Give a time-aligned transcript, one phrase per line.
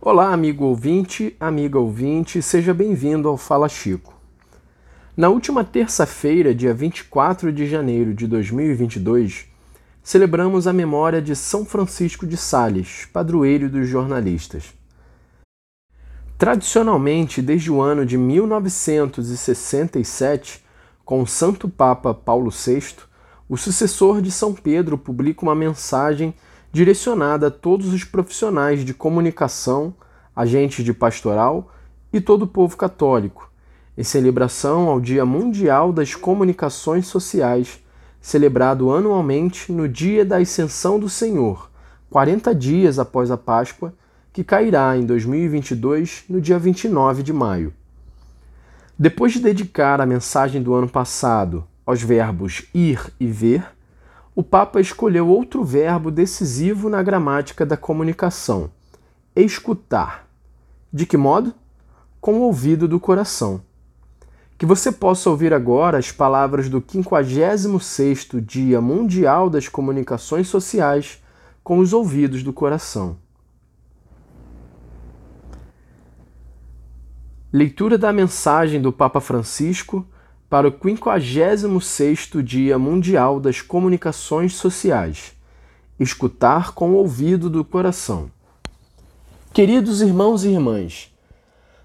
[0.00, 4.14] Olá, amigo ouvinte, amiga ouvinte, seja bem-vindo ao Fala Chico.
[5.16, 9.46] Na última terça-feira, dia 24 de janeiro de 2022,
[10.00, 14.72] celebramos a memória de São Francisco de Sales, padroeiro dos jornalistas.
[16.38, 20.64] Tradicionalmente, desde o ano de 1967,
[21.04, 22.94] com o Santo Papa Paulo VI,
[23.48, 26.32] o sucessor de São Pedro publica uma mensagem
[26.72, 29.94] direcionada a todos os profissionais de comunicação,
[30.34, 31.72] agentes de pastoral
[32.12, 33.50] e todo o povo católico,
[33.96, 37.80] em celebração ao Dia Mundial das Comunicações Sociais,
[38.20, 41.70] celebrado anualmente no dia da Ascensão do Senhor,
[42.10, 43.92] 40 dias após a Páscoa
[44.32, 47.74] que cairá em 2022, no dia 29 de maio.
[48.96, 53.64] Depois de dedicar a mensagem do ano passado aos verbos ir e ver,
[54.38, 58.70] o Papa escolheu outro verbo decisivo na gramática da comunicação:
[59.34, 60.28] escutar.
[60.92, 61.52] De que modo?
[62.20, 63.60] Com o ouvido do coração.
[64.56, 71.20] Que você possa ouvir agora as palavras do 56º Dia Mundial das Comunicações Sociais
[71.64, 73.16] com os ouvidos do coração.
[77.52, 80.06] Leitura da mensagem do Papa Francisco
[80.48, 85.32] para o 56º Dia Mundial das Comunicações Sociais.
[86.00, 88.30] Escutar com o ouvido do coração.
[89.52, 91.12] Queridos irmãos e irmãs,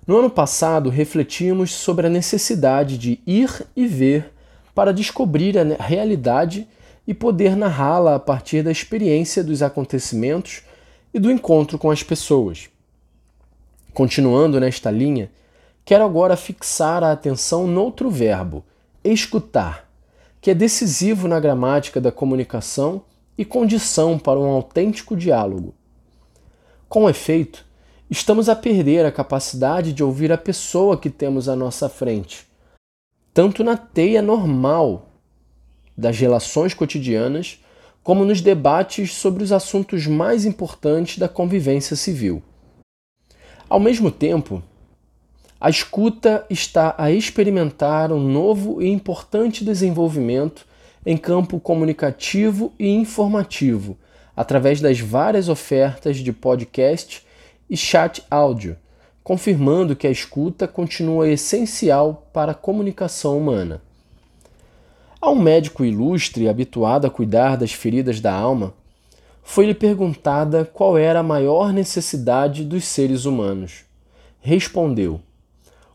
[0.08, 4.32] no ano passado refletimos sobre a necessidade de ir e ver
[4.74, 6.68] para descobrir a realidade
[7.06, 10.62] e poder narrá-la a partir da experiência dos acontecimentos
[11.14, 12.70] e do encontro com as pessoas.
[13.94, 15.30] Continuando nesta linha,
[15.86, 18.64] Quero agora fixar a atenção noutro verbo,
[19.04, 19.90] escutar,
[20.40, 23.04] que é decisivo na gramática da comunicação
[23.38, 25.74] e condição para um autêntico diálogo.
[26.88, 27.66] Com efeito,
[28.10, 32.48] estamos a perder a capacidade de ouvir a pessoa que temos à nossa frente,
[33.34, 35.10] tanto na teia normal
[35.98, 37.62] das relações cotidianas,
[38.02, 42.42] como nos debates sobre os assuntos mais importantes da convivência civil.
[43.68, 44.64] Ao mesmo tempo,
[45.64, 50.66] a escuta está a experimentar um novo e importante desenvolvimento
[51.06, 53.98] em campo comunicativo e informativo,
[54.36, 57.26] através das várias ofertas de podcast
[57.70, 58.76] e chat áudio,
[59.24, 63.82] confirmando que a escuta continua essencial para a comunicação humana.
[65.22, 68.74] A um médico ilustre habituado a cuidar das feridas da alma,
[69.42, 73.86] foi-lhe perguntada qual era a maior necessidade dos seres humanos.
[74.42, 75.22] Respondeu: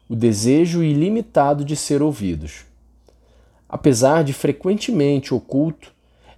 [0.08, 2.64] o desejo ilimitado de ser ouvidos.
[3.69, 5.92] Apesar de frequentemente oculto,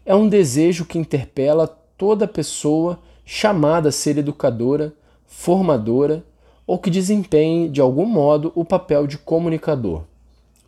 [0.04, 4.92] é um desejo que interpela toda pessoa chamada a ser educadora,
[5.26, 6.24] formadora
[6.66, 10.02] ou que desempenhe de algum modo o papel de comunicador.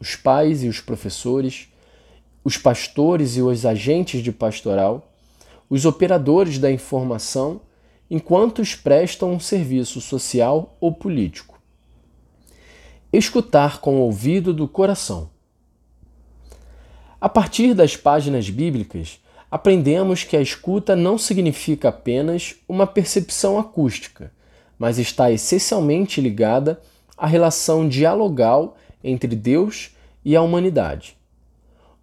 [0.00, 1.68] Os pais e os professores,
[2.44, 5.08] os pastores e os agentes de pastoral,
[5.68, 7.60] os operadores da informação,
[8.10, 11.51] enquanto os prestam um serviço social ou político.
[13.12, 15.28] Escutar com o ouvido do coração.
[17.20, 24.32] A partir das páginas bíblicas, aprendemos que a escuta não significa apenas uma percepção acústica,
[24.78, 26.80] mas está essencialmente ligada
[27.14, 31.14] à relação dialogal entre Deus e a humanidade.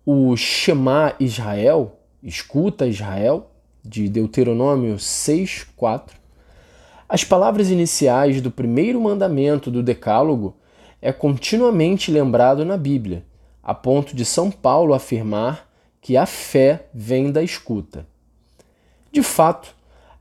[0.06, 3.50] O Shema Israel, escuta Israel,
[3.84, 6.16] de Deuteronômio 6, 4,
[7.09, 10.59] as palavras iniciais do primeiro mandamento do Decálogo
[11.02, 13.24] é continuamente lembrado na Bíblia,
[13.64, 15.70] a ponto de São Paulo afirmar
[16.02, 18.06] que a fé vem da escuta.
[19.12, 19.76] De fato,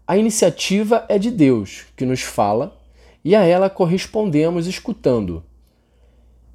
[0.06, 2.76] a iniciativa é de Deus, que nos fala,
[3.24, 5.44] e a ela correspondemos escutando.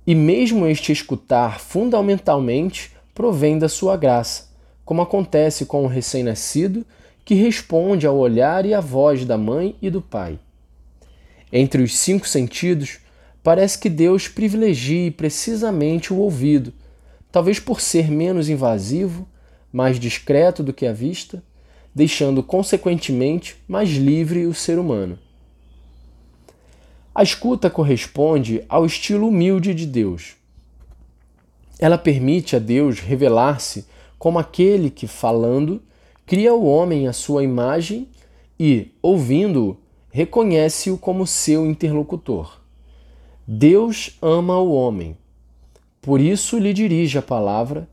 [0.07, 4.51] E mesmo este escutar fundamentalmente provém da sua graça,
[4.83, 6.85] como acontece com o recém-nascido
[7.23, 10.39] que responde ao olhar e à voz da mãe e do pai.
[11.51, 12.99] Entre os cinco sentidos,
[13.43, 16.73] parece que Deus privilegie precisamente o ouvido,
[17.31, 19.27] talvez por ser menos invasivo,
[19.71, 21.43] mais discreto do que a vista,
[21.93, 25.19] deixando consequentemente mais livre o ser humano.
[27.13, 30.35] A escuta corresponde ao estilo humilde de Deus.
[31.77, 33.85] Ela permite a Deus revelar-se
[34.17, 35.81] como aquele que, falando,
[36.25, 38.07] cria o homem à sua imagem
[38.59, 39.77] e, ouvindo-o,
[40.09, 42.62] reconhece-o como seu interlocutor.
[43.45, 45.17] Deus ama o homem,
[46.01, 47.89] por isso lhe dirige a palavra,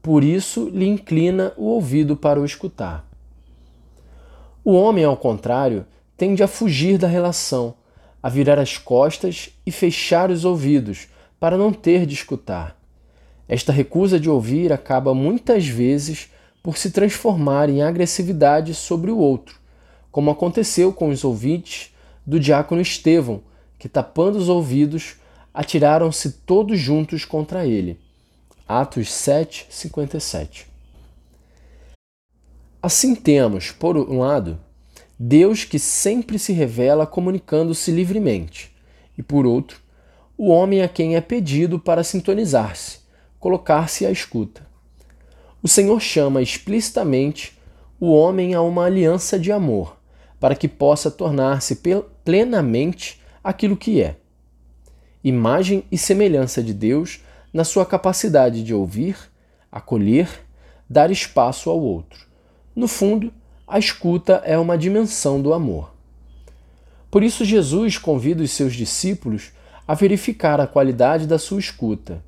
[0.00, 3.04] por isso lhe inclina o ouvido para o escutar.
[4.64, 5.84] O homem, ao contrário,
[6.16, 7.74] tende a fugir da relação,
[8.22, 11.08] a virar as costas e fechar os ouvidos
[11.40, 12.80] para não ter de escutar.
[13.48, 16.30] Esta recusa de ouvir acaba muitas vezes
[16.62, 19.56] por se transformar em agressividade sobre o outro,
[20.12, 21.92] como aconteceu com os ouvintes
[22.24, 23.42] do diácono Estevão,
[23.82, 25.16] que tapando os ouvidos,
[25.52, 27.98] atiraram-se todos juntos contra ele.
[28.68, 30.68] Atos 7, 57.
[32.80, 34.56] Assim temos, por um lado,
[35.18, 38.72] Deus que sempre se revela comunicando-se livremente,
[39.18, 39.80] e por outro,
[40.38, 43.00] o homem a quem é pedido para sintonizar-se,
[43.40, 44.64] colocar-se à escuta.
[45.60, 47.58] O Senhor chama explicitamente
[47.98, 49.96] o homem a uma aliança de amor,
[50.38, 51.82] para que possa tornar-se
[52.24, 54.16] plenamente aquilo que é.
[55.22, 57.20] Imagem e semelhança de Deus
[57.52, 59.16] na sua capacidade de ouvir,
[59.70, 60.28] acolher,
[60.88, 62.26] dar espaço ao outro.
[62.74, 63.32] No fundo,
[63.66, 65.94] a escuta é uma dimensão do amor.
[67.10, 69.52] Por isso, Jesus convida os seus discípulos
[69.86, 72.22] a verificar a qualidade da sua escuta.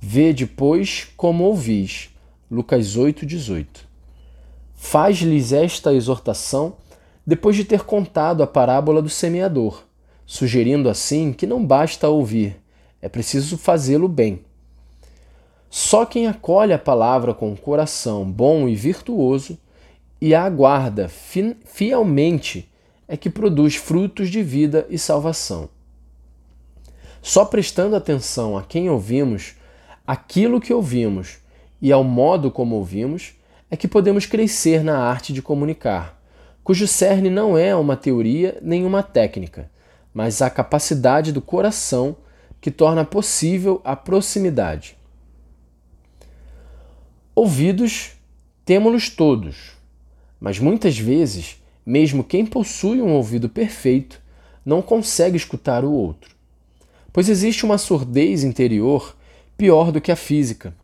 [0.00, 2.10] Vê depois como ouvis,
[2.50, 3.88] Lucas 8, 18.
[4.74, 6.76] Faz-lhes esta exortação
[7.26, 9.84] depois de ter contado a parábola do semeador,
[10.28, 12.60] sugerindo assim que não basta ouvir,
[13.00, 14.40] é preciso fazê-lo bem.
[15.70, 19.58] Só quem acolhe a palavra com um coração bom e virtuoso
[20.20, 22.70] e a aguarda fielmente
[23.08, 25.70] é que produz frutos de vida e salvação.
[27.22, 29.54] Só prestando atenção a quem ouvimos,
[30.06, 31.38] aquilo que ouvimos
[31.80, 33.32] e ao modo como ouvimos,
[33.70, 36.20] é que podemos crescer na arte de comunicar,
[36.62, 39.70] cujo cerne não é uma teoria nem uma técnica,
[40.18, 42.16] mas a capacidade do coração
[42.60, 44.98] que torna possível a proximidade.
[47.36, 48.14] Ouvidos
[48.64, 49.76] temos-los todos,
[50.40, 54.20] mas muitas vezes, mesmo quem possui um ouvido perfeito
[54.66, 56.34] não consegue escutar o outro,
[57.12, 59.16] pois existe uma surdez interior
[59.56, 60.74] pior do que a física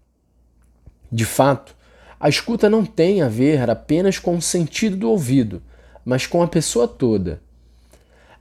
[1.10, 1.74] de fato,
[2.20, 5.60] a escuta não tem a ver apenas com o sentido do ouvido,
[6.04, 7.42] mas com a pessoa toda.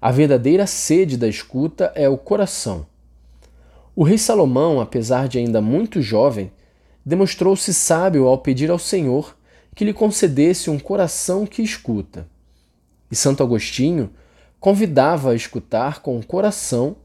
[0.06, 2.86] A verdadeira sede da escuta é o coração.
[3.96, 6.52] O rei Salomão, apesar de ainda muito jovem,
[7.06, 9.34] demonstrou-se sábio ao pedir ao Senhor
[9.74, 12.28] que lhe concedesse um coração que escuta.
[13.10, 14.10] E Santo Agostinho
[14.60, 16.98] convidava a escutar com o coração,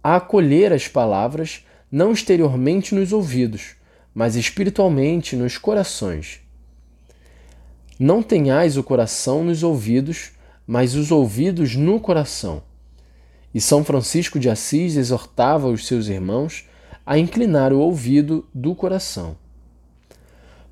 [0.00, 3.74] a acolher as palavras não exteriormente nos ouvidos,
[4.14, 6.38] mas espiritualmente nos corações.
[7.98, 10.37] Não tenhais o coração nos ouvidos,
[10.68, 12.62] mas os ouvidos no coração.
[13.54, 16.68] E São Francisco de Assis exortava os seus irmãos
[17.06, 19.34] a inclinar o ouvido do coração.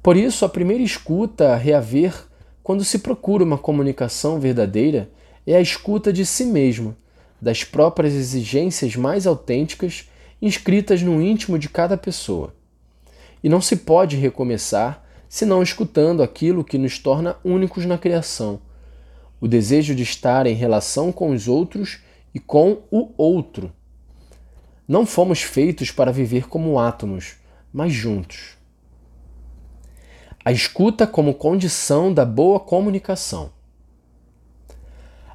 [0.02, 2.14] Por isso, a primeira escuta a reaver
[2.62, 5.10] quando se procura uma comunicação verdadeira
[5.46, 6.94] é a escuta de si mesmo,
[7.40, 10.10] das próprias exigências mais autênticas
[10.42, 12.54] inscritas no íntimo de cada pessoa.
[13.42, 18.60] E não se pode recomeçar senão escutando aquilo que nos torna únicos na criação,
[19.40, 22.00] o desejo de estar em relação com os outros
[22.34, 23.72] e com o outro.
[24.86, 27.36] Não fomos feitos para viver como átomos,
[27.72, 28.56] mas juntos.
[30.44, 33.50] A escuta como condição da boa comunicação.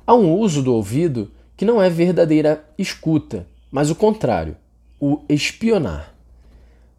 [0.07, 4.55] Há um uso do ouvido que não é verdadeira escuta, mas o contrário,
[5.00, 6.13] o espionar.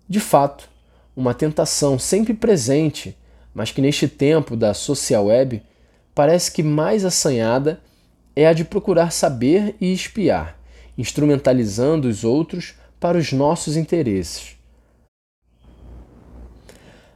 [0.08, 0.68] De fato,
[1.16, 3.16] uma tentação sempre presente,
[3.54, 5.62] mas que neste tempo da social web
[6.14, 7.80] parece que mais assanhada
[8.34, 10.58] é a de procurar saber e espiar,
[10.96, 14.56] instrumentalizando os outros para os nossos interesses.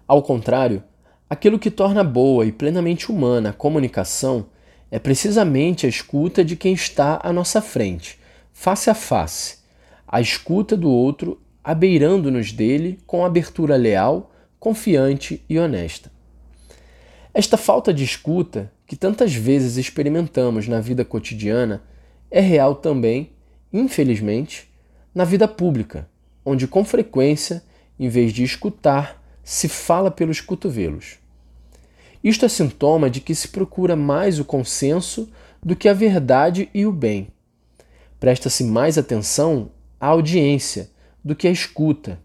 [0.06, 0.82] Ao contrário,
[1.28, 4.46] aquilo que torna boa e plenamente humana a comunicação
[4.90, 8.18] é precisamente a escuta de quem está à nossa frente,
[8.52, 9.58] face a face.
[10.06, 16.12] A escuta do outro abeirando-nos dele com abertura leal, confiante e honesta.
[17.34, 21.82] Esta falta de escuta, que tantas vezes experimentamos na vida cotidiana,
[22.30, 23.32] é real também,
[23.72, 24.70] infelizmente,
[25.14, 26.08] na vida pública,
[26.44, 27.62] onde com frequência,
[27.98, 31.18] em vez de escutar, se fala pelos cotovelos.
[32.22, 35.28] Isto é sintoma de que se procura mais o consenso
[35.62, 37.28] do que a verdade e o bem.
[38.18, 40.90] Presta-se mais atenção à audiência
[41.24, 42.20] do que a escuta.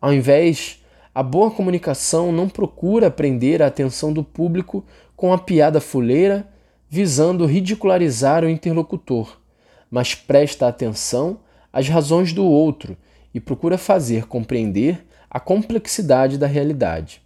[0.00, 0.82] Ao invés,
[1.14, 4.84] a boa comunicação não procura prender a atenção do público
[5.18, 6.48] com a piada fuleira
[6.88, 9.40] visando ridicularizar o interlocutor,
[9.90, 11.40] mas presta atenção
[11.72, 12.96] às razões do outro
[13.34, 17.20] e procura fazer compreender a complexidade da realidade.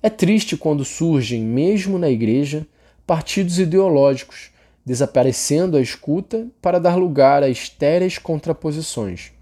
[0.00, 2.64] É triste quando surgem, mesmo na igreja,
[3.04, 4.52] partidos ideológicos
[4.86, 9.32] desaparecendo a escuta para dar lugar a estéreis contraposições.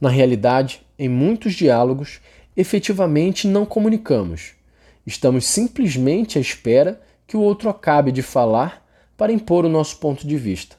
[0.00, 2.20] Na realidade, em muitos diálogos,
[2.56, 4.58] efetivamente não comunicamos.
[5.10, 8.86] Estamos simplesmente à espera que o outro acabe de falar
[9.16, 10.76] para impor o nosso ponto de vista.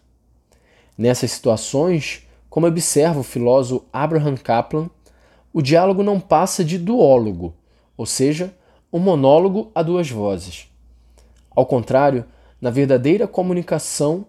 [0.97, 4.89] Nessas situações, como observa o filósofo Abraham Kaplan,
[5.51, 7.53] o diálogo não passa de duólogo,
[7.97, 8.55] ou seja,
[8.91, 10.69] um monólogo a duas vozes.
[11.53, 12.23] Ao contrário,
[12.61, 14.25] na verdadeira comunicação,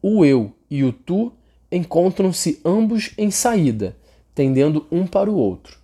[0.00, 1.32] o eu e o tu
[1.72, 3.96] encontram-se ambos em saída,
[4.32, 5.76] tendendo um para o outro.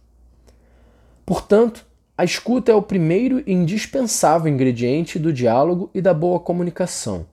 [1.25, 1.85] Portanto,
[2.19, 7.27] a escuta é o primeiro e indispensável ingrediente do diálogo e da boa comunicação.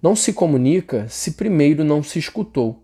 [0.00, 2.80] Não se comunica se primeiro não se escutou,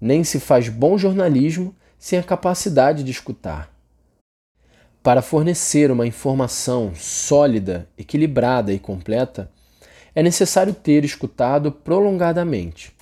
[0.00, 3.70] nem se faz bom jornalismo sem a capacidade de escutar.
[5.02, 9.50] Para fornecer uma informação sólida, equilibrada e completa,
[10.14, 12.92] é necessário ter escutado prolongadamente.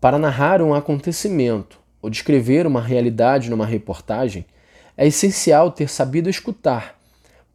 [0.00, 4.46] Para narrar um acontecimento ou descrever uma realidade numa reportagem,
[5.02, 6.96] é essencial ter sabido escutar,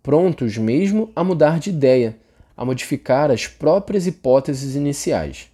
[0.04, 2.18] prontos mesmo a mudar de ideia,
[2.58, 5.50] a modificar as próprias hipóteses iniciais.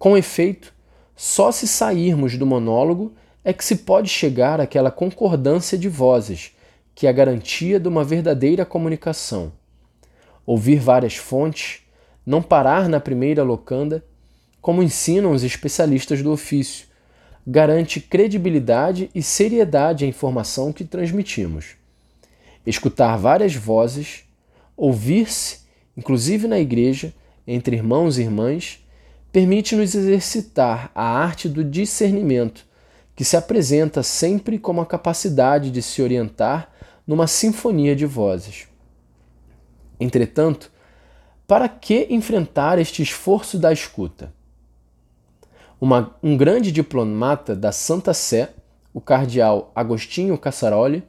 [0.00, 0.74] Com efeito,
[1.14, 6.56] só se sairmos do monólogo é que se pode chegar àquela concordância de vozes
[6.92, 9.52] que é a garantia de uma verdadeira comunicação.
[10.44, 11.82] Ouvir várias fontes,
[12.26, 14.04] não parar na primeira locanda,
[14.60, 16.88] como ensinam os especialistas do ofício,
[17.46, 21.76] garante credibilidade e seriedade à informação que transmitimos.
[22.66, 24.24] Escutar várias vozes,
[24.76, 25.60] ouvir-se,
[25.96, 27.14] inclusive na igreja,
[27.46, 28.84] entre irmãos e irmãs,
[29.32, 32.64] permite-nos exercitar a arte do discernimento,
[33.16, 36.72] que se apresenta sempre como a capacidade de se orientar
[37.06, 38.68] numa sinfonia de vozes.
[39.98, 40.70] Entretanto,
[41.46, 44.32] para que enfrentar este esforço da escuta?
[45.80, 48.50] Uma, um grande diplomata da Santa Sé,
[48.92, 51.02] o cardeal Agostinho Cassaroli,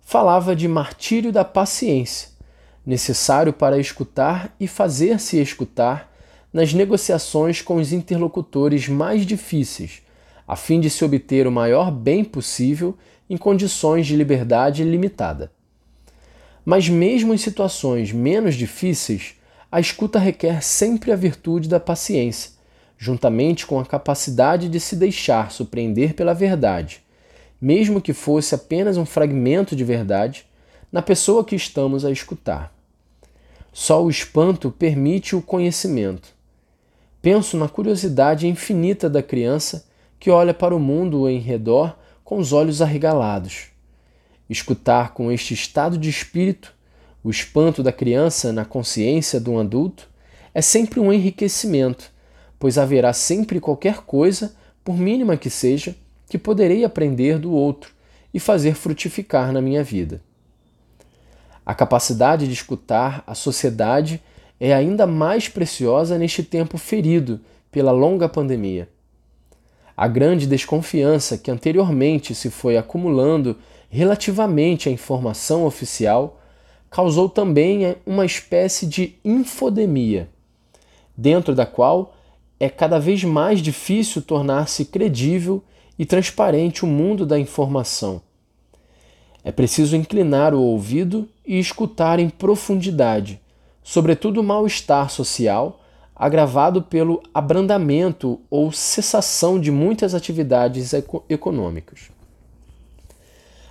[0.00, 2.28] falava de martírio da paciência,
[2.86, 6.14] necessário para escutar e fazer-se escutar
[6.52, 10.02] nas negociações com os interlocutores mais difíceis,
[10.46, 12.96] a fim de se obter o maior bem possível
[13.28, 15.50] em condições de liberdade limitada.
[16.64, 19.34] Mas, mesmo em situações menos difíceis,
[19.70, 22.55] a escuta requer sempre a virtude da paciência,
[22.98, 27.02] juntamente com a capacidade de se deixar surpreender pela verdade,
[27.60, 30.46] mesmo que fosse apenas um fragmento de verdade,
[30.90, 32.72] na pessoa que estamos a escutar.
[33.72, 36.28] Só o espanto permite o conhecimento.
[37.20, 39.86] Penso na curiosidade infinita da criança
[40.18, 43.66] que olha para o mundo em redor com os olhos arregalados.
[44.48, 46.76] Escutar com este estado de espírito
[47.26, 50.08] o espanto da criança na consciência de um adulto
[50.54, 52.12] é sempre um enriquecimento,
[52.58, 55.96] pois haverá sempre qualquer coisa, por mínima que seja,
[56.28, 57.92] que poderei aprender do outro
[58.32, 60.20] e fazer frutificar na minha vida.
[61.64, 64.22] A capacidade de escutar a sociedade
[64.60, 68.88] é ainda mais preciosa neste tempo ferido pela longa pandemia.
[69.96, 73.56] A grande desconfiança que anteriormente se foi acumulando
[73.88, 76.40] relativamente à informação oficial
[76.90, 80.28] causou também uma espécie de infodemia,
[81.16, 82.15] dentro da qual
[82.58, 85.62] é cada vez mais difícil tornar-se credível
[85.98, 88.20] e transparente o mundo da informação.
[89.44, 93.40] É preciso inclinar o ouvido e escutar em profundidade,
[93.82, 95.80] sobretudo o mal-estar social
[96.16, 100.92] agravado pelo abrandamento ou cessação de muitas atividades
[101.28, 102.10] econômicas.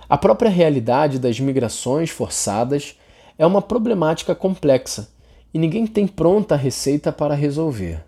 [0.08, 2.96] A própria realidade das migrações forçadas
[3.36, 5.08] é uma problemática complexa
[5.52, 8.05] e ninguém tem pronta receita para resolver.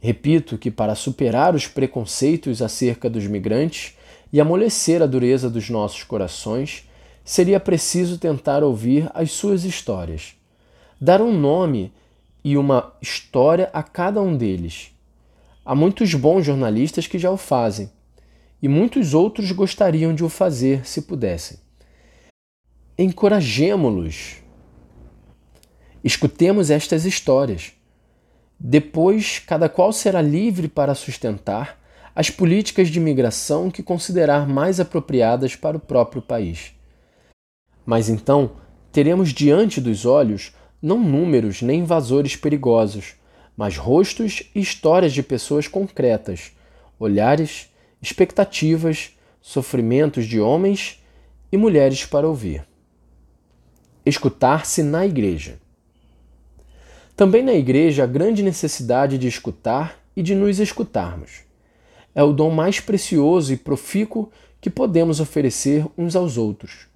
[0.00, 3.94] Repito que, para superar os preconceitos acerca dos migrantes
[4.32, 6.88] e amolecer a dureza dos nossos corações,
[7.24, 10.34] seria preciso tentar ouvir as suas histórias,
[11.00, 11.92] dar um nome
[12.44, 14.92] e uma história a cada um deles.
[15.64, 17.90] Há muitos bons jornalistas que já o fazem,
[18.62, 21.58] e muitos outros gostariam de o fazer se pudessem.
[22.96, 24.36] Encorajemo-los.
[26.02, 27.72] Escutemos estas histórias.
[28.58, 31.78] Depois, cada qual será livre para sustentar
[32.14, 36.72] as políticas de migração que considerar mais apropriadas para o próprio país.
[37.86, 38.56] Mas então,
[38.90, 43.14] teremos diante dos olhos não números nem invasores perigosos,
[43.56, 46.52] mas rostos e histórias de pessoas concretas,
[46.98, 47.68] olhares,
[48.02, 51.02] expectativas, sofrimentos de homens
[51.50, 52.66] e mulheres para ouvir.
[54.04, 55.60] Escutar-se na igreja.
[57.18, 61.40] Também na igreja há grande necessidade de escutar e de nos escutarmos.
[62.14, 66.86] É o dom mais precioso e profícuo que podemos oferecer uns aos outros.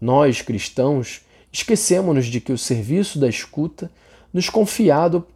[0.00, 1.22] Nós, cristãos,
[1.52, 3.90] esquecemos-nos de que o serviço da escuta
[4.32, 5.26] nos confiado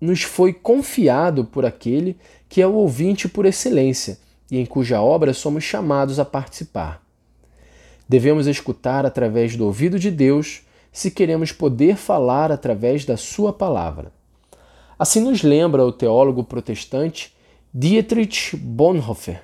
[0.00, 2.16] nos foi confiado por aquele
[2.48, 4.18] que é o ouvinte por excelência
[4.50, 7.00] e em cuja obra somos chamados a participar.
[8.08, 10.62] Devemos escutar através do ouvido de Deus
[10.98, 14.10] se queremos poder falar através da Sua palavra.
[14.98, 17.32] Assim nos lembra o teólogo protestante
[17.72, 19.42] Dietrich Bonhoeffer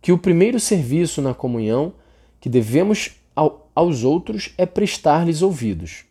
[0.00, 1.92] que o primeiro serviço na comunhão
[2.40, 6.04] que devemos ao, aos outros é prestar-lhes ouvidos.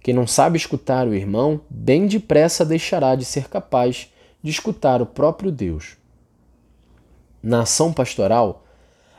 [0.00, 5.06] Quem não sabe escutar o irmão, bem depressa deixará de ser capaz de escutar o
[5.06, 5.96] próprio Deus.
[7.42, 8.64] Na ação pastoral,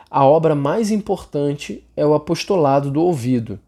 [0.10, 3.60] a obra mais importante é o apostolado do ouvido.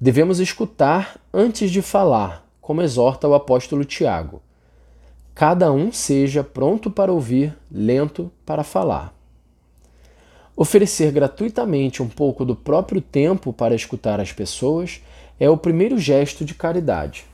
[0.00, 4.40] Devemos escutar antes de falar, como exorta o apóstolo Tiago.
[5.34, 9.12] Cada um seja pronto para ouvir, lento para falar.
[10.54, 15.00] Oferecer gratuitamente um pouco do próprio tempo para escutar as pessoas
[15.38, 17.24] é o primeiro gesto de caridade.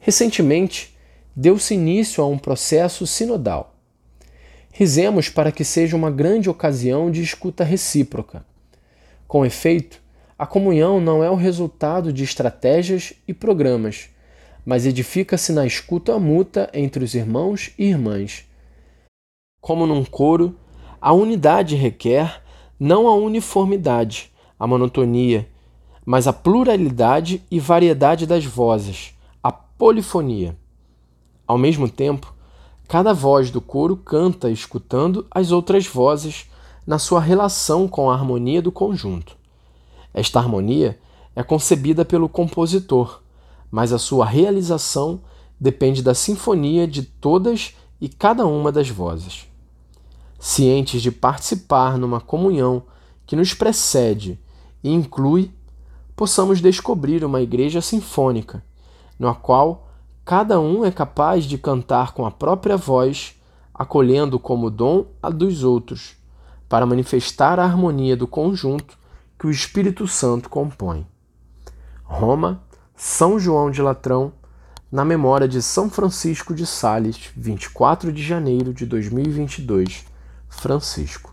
[0.00, 0.96] Recentemente,
[1.36, 3.74] deu-se início a um processo sinodal.
[4.72, 8.42] Rizemos para que seja uma grande ocasião de escuta recíproca.
[9.26, 10.00] Com efeito,
[10.38, 14.08] a comunhão não é o resultado de estratégias e programas,
[14.64, 18.44] mas edifica-se na escuta mútua entre os irmãos e irmãs.
[19.60, 20.54] Como num coro,
[21.00, 22.40] a unidade requer
[22.78, 25.48] não a uniformidade, a monotonia,
[26.06, 30.56] mas a pluralidade e variedade das vozes, a polifonia.
[31.48, 32.32] Ao mesmo tempo,
[32.86, 36.48] cada voz do coro canta escutando as outras vozes
[36.86, 39.37] na sua relação com a harmonia do conjunto.
[40.12, 40.98] Esta harmonia
[41.34, 43.22] é concebida pelo compositor,
[43.70, 45.20] mas a sua realização
[45.60, 49.46] depende da sinfonia de todas e cada uma das vozes.
[50.38, 52.82] Cientes de participar numa comunhão
[53.26, 54.38] que nos precede
[54.82, 55.50] e inclui,
[56.16, 58.62] possamos descobrir uma igreja sinfônica,
[59.18, 59.88] na qual
[60.24, 63.34] cada um é capaz de cantar com a própria voz,
[63.72, 66.16] acolhendo como dom a dos outros,
[66.68, 68.97] para manifestar a harmonia do conjunto
[69.38, 71.06] que o Espírito Santo compõe.
[72.02, 72.62] Roma,
[72.96, 74.32] São João de Latrão,
[74.90, 80.06] na memória de São Francisco de Sales, 24 de janeiro de 2022
[80.48, 81.27] Francisco.